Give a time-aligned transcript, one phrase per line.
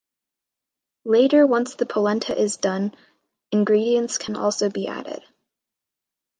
[1.05, 2.95] Later, once the polenta is done,
[3.51, 5.21] ingredients can also be added.